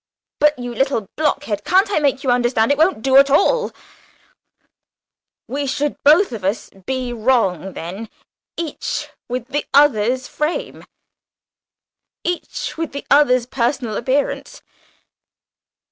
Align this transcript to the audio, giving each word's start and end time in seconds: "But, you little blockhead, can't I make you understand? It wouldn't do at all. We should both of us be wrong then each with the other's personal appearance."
"But, 0.39 0.57
you 0.57 0.73
little 0.73 1.07
blockhead, 1.15 1.63
can't 1.63 1.91
I 1.91 1.99
make 1.99 2.23
you 2.23 2.31
understand? 2.31 2.71
It 2.71 2.77
wouldn't 2.79 3.03
do 3.03 3.17
at 3.17 3.29
all. 3.29 3.71
We 5.47 5.67
should 5.67 5.95
both 6.03 6.31
of 6.31 6.43
us 6.43 6.71
be 6.71 7.13
wrong 7.13 7.73
then 7.73 8.09
each 8.57 9.09
with 9.29 9.49
the 9.49 9.63
other's 13.11 13.45
personal 13.47 13.95
appearance." 13.95 14.63